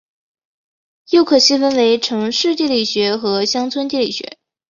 [1.11, 4.39] 又可细分为城市地理学和乡村地理学。